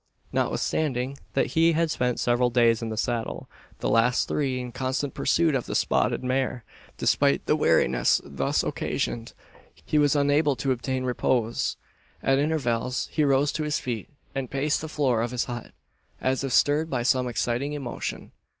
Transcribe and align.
Notwithstanding 0.33 1.19
that 1.33 1.51
he 1.53 1.73
had 1.73 1.91
spent 1.91 2.19
several 2.19 2.49
days 2.49 2.81
in 2.81 2.89
the 2.89 2.97
saddle 2.97 3.47
the 3.81 3.87
last 3.87 4.27
three 4.27 4.59
in 4.59 4.71
constant 4.71 5.13
pursuit 5.13 5.53
of 5.53 5.67
the 5.67 5.75
spotted 5.75 6.23
mare 6.23 6.63
despite 6.97 7.45
the 7.45 7.55
weariness 7.55 8.19
thus 8.25 8.63
occasioned, 8.63 9.33
he 9.85 9.99
was 9.99 10.15
unable 10.15 10.55
to 10.55 10.71
obtain 10.71 11.03
repose. 11.03 11.77
At 12.23 12.39
intervals 12.39 13.09
he 13.11 13.23
rose 13.23 13.51
to 13.51 13.63
his 13.63 13.77
feet, 13.77 14.09
and 14.33 14.49
paced 14.49 14.81
the 14.81 14.89
floor 14.89 15.21
of 15.21 15.29
his 15.29 15.45
hut, 15.45 15.71
as 16.19 16.43
if 16.43 16.51
stirred 16.51 16.89
by 16.89 17.03
some 17.03 17.27
exciting 17.27 17.73
emotion. 17.73 18.31